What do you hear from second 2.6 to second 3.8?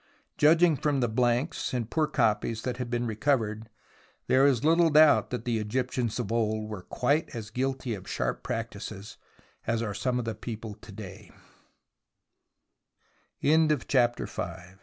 that have been recovered,